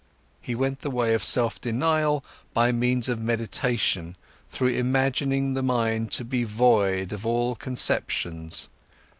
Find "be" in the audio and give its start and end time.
6.25-6.43